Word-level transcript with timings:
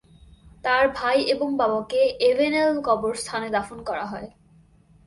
তার 0.63 0.83
ভাই 0.95 1.17
এবং 1.25 1.47
বাবাকে 1.57 1.99
এভেনেল 2.21 2.69
কবরস্থানে 2.81 3.47
দাফন 3.49 3.79
করা 3.83 4.05
হয়। 4.05 4.29